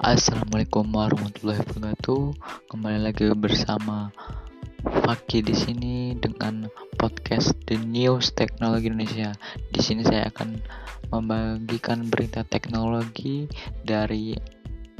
[0.00, 2.32] Assalamualaikum warahmatullahi wabarakatuh.
[2.72, 4.08] Kembali lagi bersama
[4.80, 9.36] Faki di sini dengan podcast The News Teknologi Indonesia.
[9.68, 10.56] Di sini saya akan
[11.12, 13.44] membagikan berita teknologi
[13.84, 14.32] dari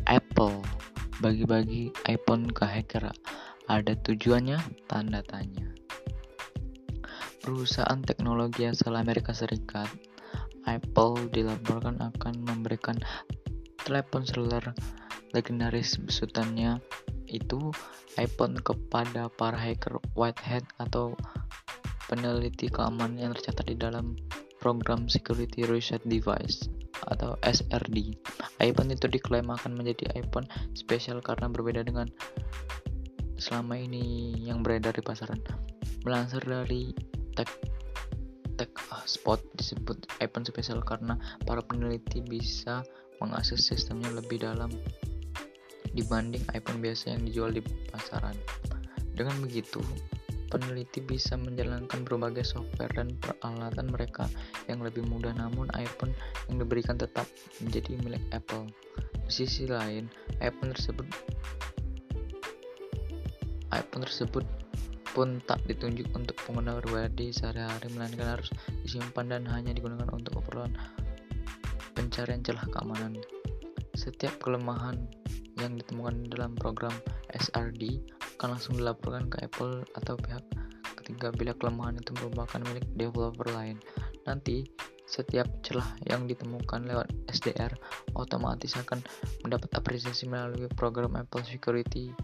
[0.05, 0.61] Apple.
[1.25, 3.09] Bagi-bagi iPhone ke hacker.
[3.73, 4.61] Ada tujuannya?
[4.85, 5.65] Tanda tanya.
[7.41, 9.89] Perusahaan teknologi asal Amerika Serikat
[10.69, 13.01] Apple dilaporkan akan memberikan
[13.91, 14.63] telepon seluler
[15.31, 16.83] legendaris besutannya
[17.31, 17.71] itu
[18.19, 21.15] iPhone kepada para hacker whitehead atau
[22.11, 24.19] peneliti keamanan yang tercatat di dalam
[24.59, 26.67] program Security Reset Device
[27.09, 28.19] atau SRD.
[28.61, 30.45] iPhone itu diklaim akan menjadi iPhone
[30.77, 32.11] spesial karena berbeda dengan
[33.41, 35.41] selama ini yang beredar di pasaran.
[36.05, 36.93] Melansir dari
[37.39, 37.49] Tech
[38.61, 38.75] Tech
[39.09, 41.17] Spot disebut iPhone spesial karena
[41.49, 42.85] para peneliti bisa
[43.25, 44.69] mengakses sistemnya lebih dalam
[45.95, 48.37] dibanding iPhone biasa yang dijual di pasaran.
[49.15, 49.83] Dengan begitu,
[50.51, 54.27] peneliti bisa menjalankan berbagai software dan peralatan mereka
[54.67, 56.11] yang lebih mudah namun iPhone
[56.51, 57.25] yang diberikan tetap
[57.63, 58.67] menjadi milik Apple.
[59.31, 60.11] Di sisi lain,
[60.43, 61.07] iPhone tersebut
[63.71, 64.43] iPhone tersebut
[65.15, 68.51] pun tak ditunjuk untuk pengguna pribadi sehari-hari melainkan harus
[68.83, 70.75] disimpan dan hanya digunakan untuk keperluan
[71.95, 73.19] pencarian celah keamanan.
[73.95, 75.20] Setiap kelemahan
[75.61, 76.93] yang ditemukan dalam program
[77.37, 78.01] SRD
[78.41, 80.43] akan langsung dilaporkan ke Apple atau pihak
[80.97, 83.77] ketiga bila kelemahan itu merupakan milik developer lain.
[84.25, 84.65] Nanti,
[85.11, 87.75] setiap celah yang ditemukan lewat SDR
[88.15, 89.03] otomatis akan
[89.43, 92.15] mendapat apresiasi melalui program Apple Security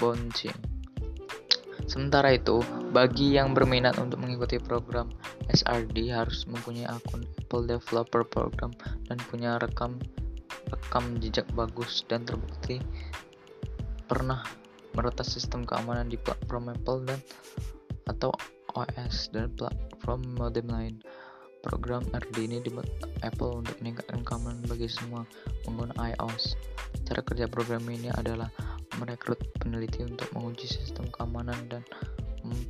[0.00, 0.56] Bouncing.
[1.84, 5.10] Sementara itu, bagi yang berminat untuk mengikuti program
[5.52, 8.70] SRD harus mempunyai akun Apple Developer Program
[9.10, 9.98] dan punya rekam
[10.70, 12.78] rekam jejak bagus dan terbukti
[14.06, 14.42] pernah
[14.94, 17.20] meretas sistem keamanan di platform Apple dan
[18.10, 18.34] atau
[18.74, 20.94] OS dan platform modem lain.
[21.60, 22.88] Program RD ini dibuat
[23.20, 25.28] Apple untuk meningkatkan keamanan bagi semua
[25.62, 26.56] pengguna iOS.
[27.04, 28.48] Cara kerja program ini adalah
[28.96, 31.84] merekrut peneliti untuk menguji sistem keamanan dan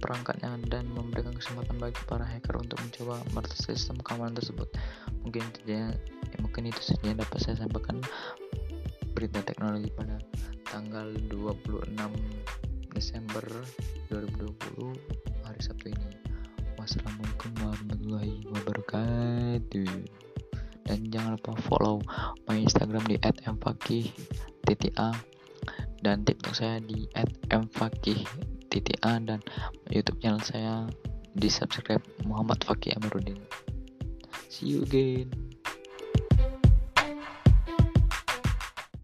[0.02, 4.66] perangkatnya dan memberikan kesempatan bagi para hacker untuk mencoba meretas sistem keamanan tersebut.
[5.22, 5.94] Mungkin ya,
[6.40, 8.00] mungkin itu saja yang dapat saya sampaikan
[9.12, 10.16] berita teknologi pada
[10.66, 11.92] tanggal 26
[12.90, 13.44] Desember
[14.08, 16.10] 2020 hari Sabtu ini.
[16.80, 19.92] Wassalamualaikum warahmatullahi wabarakatuh.
[20.88, 22.02] Dan jangan lupa follow
[22.48, 25.10] my Instagram di @mfakih.a
[26.00, 27.06] dan TikTok saya di
[27.52, 29.38] @mfakih.a dan
[29.92, 30.88] YouTube channel saya
[31.36, 33.38] di subscribe Muhammad Fakih Amiruddin.
[34.50, 35.49] See you again.